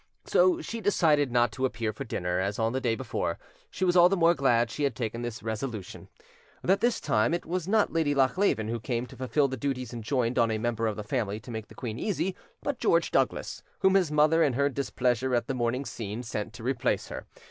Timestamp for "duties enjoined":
9.57-10.39